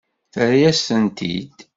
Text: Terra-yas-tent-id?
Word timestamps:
Terra-yas-tent-id? 0.33 1.55